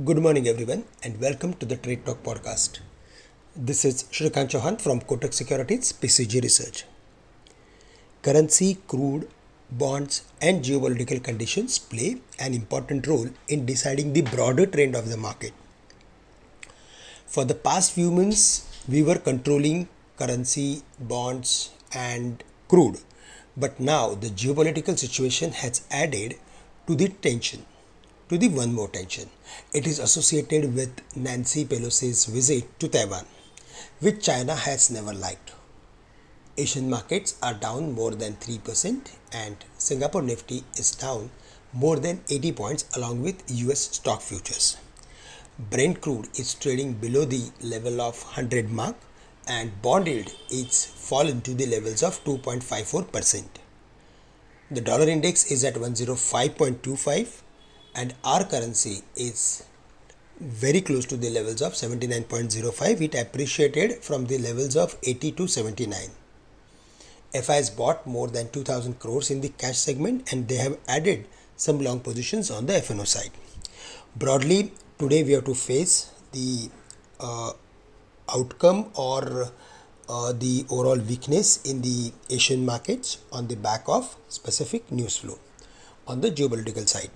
[0.00, 2.80] Good morning, everyone, and welcome to the Trade Talk podcast.
[3.54, 6.86] This is Shrikant Chouhan from Kotak Securities PCG Research.
[8.22, 9.28] Currency, crude,
[9.70, 15.18] bonds, and geopolitical conditions play an important role in deciding the broader trend of the
[15.18, 15.52] market.
[17.26, 22.96] For the past few months, we were controlling currency, bonds, and crude,
[23.58, 26.36] but now the geopolitical situation has added
[26.86, 27.66] to the tension
[28.32, 29.28] to the one more tension.
[29.74, 33.26] It is associated with Nancy Pelosi's visit to Taiwan,
[34.00, 35.52] which China has never liked.
[36.56, 41.28] Asian markets are down more than 3% and Singapore Nifty is down
[41.74, 44.78] more than 80 points along with US stock futures.
[45.58, 48.96] Brent crude is trading below the level of 100 mark
[49.46, 53.44] and bond yield is fallen to the levels of 2.54%.
[54.70, 57.41] The dollar index is at 105.25
[57.94, 59.64] and our currency is
[60.40, 65.46] very close to the levels of 79.05 it appreciated from the levels of 80 to
[65.46, 66.08] 79
[67.32, 71.26] FI has bought more than 2000 crores in the cash segment and they have added
[71.56, 73.30] some long positions on the FNO side.
[74.16, 76.70] Broadly today we have to face the
[77.20, 77.52] uh,
[78.34, 79.50] outcome or
[80.08, 85.38] uh, the overall weakness in the Asian markets on the back of specific news flow.
[86.06, 87.10] On the geopolitical side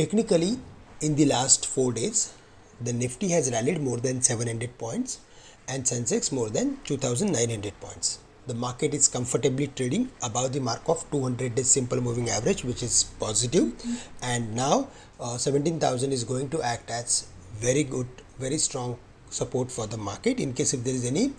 [0.00, 0.58] Technically,
[1.02, 2.32] in the last four days,
[2.80, 5.18] the Nifty has rallied more than 700 points
[5.68, 8.18] and Sensex more than 2900 points.
[8.46, 12.82] The market is comfortably trading above the mark of 200 days simple moving average, which
[12.82, 13.74] is positive.
[14.22, 14.88] And now
[15.20, 17.26] uh, 17,000 is going to act as
[17.58, 18.96] very good, very strong
[19.28, 21.34] support for the market in case if there is any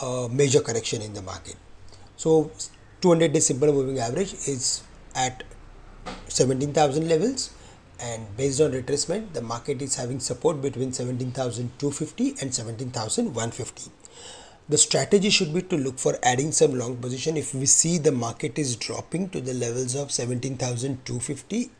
[0.00, 1.56] uh, major correction in the market.
[2.16, 2.52] So
[3.02, 4.82] 200 days simple moving average is
[5.14, 5.44] at
[6.28, 7.50] 17,000 levels
[8.02, 13.90] and based on retracement the market is having support between 17250 and 17150
[14.68, 18.12] the strategy should be to look for adding some long position if we see the
[18.12, 21.70] market is dropping to the levels of 17250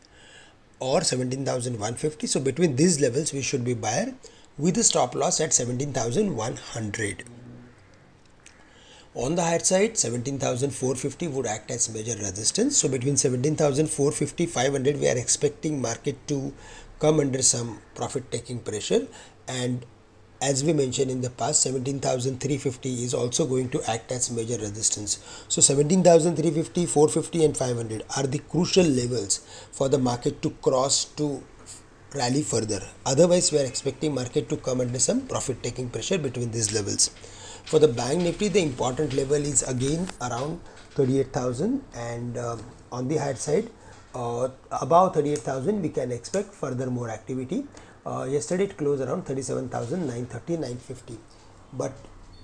[0.81, 4.15] or 17150 so between these levels we should be buyer
[4.59, 7.25] with a stop loss at 17100
[9.15, 12.79] on the higher side, 17,450 would act as major resistance.
[12.79, 16.53] So between 17,450 500, we are expecting market to
[16.99, 19.07] come under some profit taking pressure.
[19.47, 19.85] And
[20.41, 25.21] as we mentioned in the past, 17,350 is also going to act as major resistance.
[25.49, 29.39] So 17,350, 450, and 500 are the crucial levels
[29.73, 31.43] for the market to cross to
[32.15, 32.81] rally further.
[33.07, 37.11] Otherwise, we are expecting market to come under some profit taking pressure between these levels.
[37.65, 40.61] For the bank nifty, the important level is again around
[40.95, 42.57] 38,000 and uh,
[42.91, 43.69] on the higher side
[44.15, 47.65] uh, above 38,000 we can expect further more activity.
[48.05, 51.19] Uh, yesterday it closed around 37,930, 950
[51.73, 51.93] but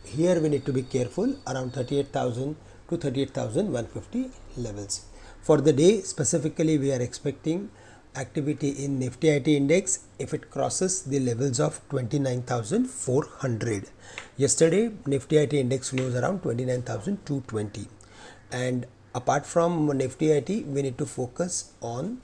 [0.05, 2.57] here we need to be careful around 38,000
[2.89, 5.05] to 38,150 levels.
[5.43, 7.71] For the day specifically we are expecting
[8.19, 13.91] activity in Nifty IT index if it crosses the levels of 29,400.
[14.37, 17.87] Yesterday, Nifty IT index closed around 29,220.
[18.51, 22.21] And apart from Nifty IT, we need to focus on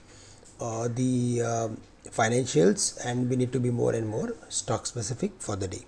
[0.60, 1.69] uh, the uh,
[2.11, 5.84] financials and we need to be more and more stock specific for the day.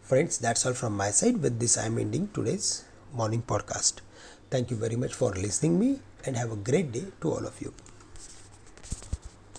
[0.00, 1.42] Friends, that's all from my side.
[1.42, 4.00] With this, I'm ending today's morning podcast.
[4.50, 7.60] Thank you very much for listening me and have a great day to all of
[7.60, 7.72] you.